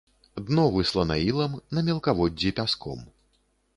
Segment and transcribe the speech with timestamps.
[0.45, 3.09] Дно выслана ілам, на мелкаводдзі пяском.